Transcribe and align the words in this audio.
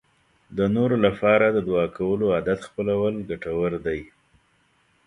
د 0.57 0.59
نورو 0.75 0.95
لپاره 1.05 1.45
د 1.49 1.57
دعا 1.67 1.85
کولو 1.97 2.25
عادت 2.35 2.59
خپلول 2.67 3.13
ګټور 3.29 3.71
دی. 3.85 4.01